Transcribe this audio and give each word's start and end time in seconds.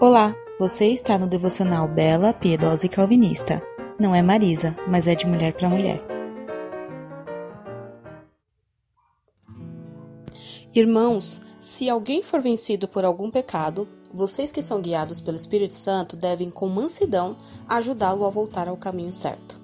Olá, 0.00 0.32
você 0.60 0.86
está 0.92 1.18
no 1.18 1.26
devocional 1.26 1.88
Bela, 1.88 2.32
Piedosa 2.32 2.86
e 2.86 2.88
Calvinista. 2.88 3.60
Não 3.98 4.14
é 4.14 4.22
Marisa, 4.22 4.76
mas 4.86 5.08
é 5.08 5.14
de 5.16 5.26
mulher 5.26 5.52
para 5.54 5.68
mulher. 5.68 6.00
Irmãos, 10.72 11.40
se 11.58 11.90
alguém 11.90 12.22
for 12.22 12.40
vencido 12.40 12.86
por 12.86 13.04
algum 13.04 13.28
pecado, 13.28 13.88
vocês 14.14 14.52
que 14.52 14.62
são 14.62 14.80
guiados 14.80 15.20
pelo 15.20 15.36
Espírito 15.36 15.72
Santo 15.72 16.16
devem, 16.16 16.48
com 16.48 16.68
mansidão, 16.68 17.36
ajudá-lo 17.68 18.24
a 18.24 18.30
voltar 18.30 18.68
ao 18.68 18.76
caminho 18.76 19.12
certo. 19.12 19.60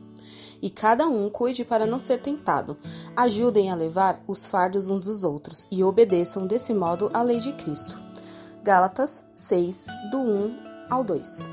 E 0.61 0.69
cada 0.69 1.07
um 1.07 1.30
cuide 1.30 1.64
para 1.64 1.87
não 1.87 2.01
ser 2.01 2.21
tentado. 2.21 2.77
Ajudem 3.14 3.71
a 3.71 3.77
levar 3.77 4.21
os 4.27 4.48
fardos 4.48 4.91
uns 4.91 5.05
dos 5.05 5.23
outros 5.23 5.69
e 5.71 5.85
obedeçam 5.85 6.45
desse 6.45 6.75
modo 6.75 7.09
à 7.14 7.23
lei 7.23 7.39
de 7.39 7.53
Cristo. 7.53 8.03
Gálatas 8.64 9.26
6, 9.34 9.88
do 10.10 10.20
1 10.20 10.58
ao 10.88 11.04
2. 11.04 11.50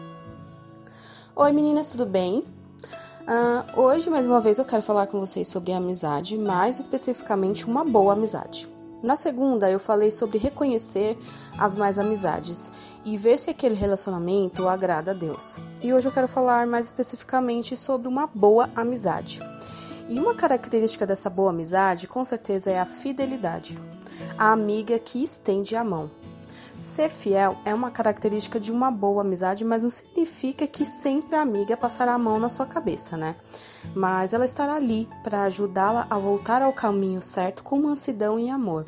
Oi 1.36 1.52
meninas, 1.52 1.92
tudo 1.92 2.06
bem? 2.06 2.40
Uh, 2.40 3.82
hoje, 3.82 4.10
mais 4.10 4.26
uma 4.26 4.40
vez, 4.40 4.58
eu 4.58 4.64
quero 4.64 4.82
falar 4.82 5.08
com 5.08 5.20
vocês 5.20 5.50
sobre 5.50 5.74
amizade, 5.74 6.38
mais 6.38 6.80
especificamente 6.80 7.66
uma 7.66 7.84
boa 7.84 8.14
amizade. 8.14 8.74
Na 9.04 9.18
segunda, 9.18 9.70
eu 9.70 9.78
falei 9.78 10.10
sobre 10.10 10.38
reconhecer 10.38 11.18
as 11.58 11.76
mais 11.76 12.00
amizades 12.00 12.72
e 13.04 13.18
ver 13.18 13.38
se 13.38 13.50
aquele 13.50 13.76
relacionamento 13.76 14.66
agrada 14.70 15.12
a 15.12 15.14
Deus. 15.14 15.60
E 15.82 15.94
hoje 15.94 16.08
eu 16.08 16.14
quero 16.14 16.30
falar 16.30 16.66
mais 16.66 16.86
especificamente 16.86 17.76
sobre 17.76 18.08
uma 18.08 18.26
boa 18.26 18.70
amizade. 18.74 19.42
E 20.08 20.18
uma 20.18 20.34
característica 20.34 21.06
dessa 21.06 21.30
boa 21.30 21.50
amizade, 21.50 22.08
com 22.08 22.24
certeza, 22.24 22.72
é 22.72 22.80
a 22.80 22.86
fidelidade. 22.86 23.78
A 24.38 24.54
amiga 24.54 24.98
que 24.98 25.22
estende 25.22 25.76
a 25.76 25.84
mão. 25.84 26.21
Ser 26.82 27.12
fiel 27.12 27.56
é 27.64 27.76
uma 27.76 27.92
característica 27.92 28.60
de 28.60 28.72
uma 28.72 28.90
boa 28.90 29.22
amizade, 29.22 29.64
mas 29.64 29.84
não 29.84 29.90
significa 29.92 30.66
que 30.66 30.84
sempre 30.84 31.36
a 31.36 31.42
amiga 31.42 31.78
passará 31.78 32.16
a 32.16 32.18
mão 32.18 32.40
na 32.40 32.50
sua 32.50 32.66
cabeça, 32.66 33.16
né? 33.16 33.36
Mas 33.94 34.34
ela 34.34 34.46
estará 34.46 34.74
ali 34.74 35.08
para 35.24 35.44
ajudá-la 35.44 36.08
a 36.10 36.18
voltar 36.18 36.64
ao 36.64 36.74
caminho 36.74 37.22
certo 37.22 37.62
com 37.62 37.80
mansidão 37.80 38.40
e 38.40 38.50
amor. 38.50 38.86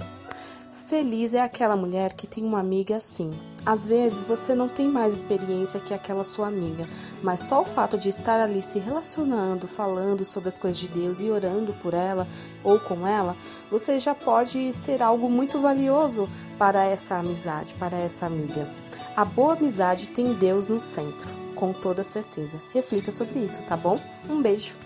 Feliz 0.93 1.33
é 1.33 1.41
aquela 1.41 1.75
mulher 1.75 2.13
que 2.13 2.27
tem 2.27 2.45
uma 2.45 2.59
amiga 2.59 2.97
assim. 2.97 3.31
Às 3.65 3.87
vezes 3.87 4.27
você 4.27 4.53
não 4.53 4.69
tem 4.69 4.87
mais 4.87 5.11
experiência 5.11 5.79
que 5.79 5.91
aquela 5.91 6.23
sua 6.23 6.45
amiga, 6.45 6.87
mas 7.23 7.41
só 7.41 7.63
o 7.63 7.65
fato 7.65 7.97
de 7.97 8.09
estar 8.09 8.39
ali 8.39 8.61
se 8.61 8.77
relacionando, 8.77 9.67
falando 9.67 10.23
sobre 10.23 10.49
as 10.49 10.59
coisas 10.59 10.79
de 10.79 10.87
Deus 10.87 11.19
e 11.19 11.31
orando 11.31 11.73
por 11.81 11.95
ela 11.95 12.27
ou 12.63 12.79
com 12.79 13.07
ela, 13.07 13.35
você 13.71 13.97
já 13.97 14.13
pode 14.13 14.71
ser 14.71 15.01
algo 15.01 15.27
muito 15.27 15.59
valioso 15.59 16.29
para 16.59 16.83
essa 16.83 17.17
amizade, 17.17 17.73
para 17.73 17.97
essa 17.97 18.27
amiga. 18.27 18.71
A 19.15 19.25
boa 19.25 19.53
amizade 19.55 20.09
tem 20.09 20.35
Deus 20.35 20.67
no 20.67 20.79
centro, 20.79 21.27
com 21.55 21.73
toda 21.73 22.03
certeza. 22.03 22.61
Reflita 22.71 23.11
sobre 23.11 23.39
isso, 23.39 23.63
tá 23.63 23.75
bom? 23.75 23.99
Um 24.29 24.43
beijo. 24.43 24.82